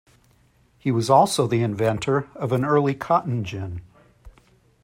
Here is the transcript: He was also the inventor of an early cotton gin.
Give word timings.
He 0.79 0.89
was 0.89 1.11
also 1.11 1.45
the 1.45 1.61
inventor 1.61 2.27
of 2.33 2.51
an 2.53 2.65
early 2.65 2.95
cotton 2.95 3.43
gin. 3.43 3.81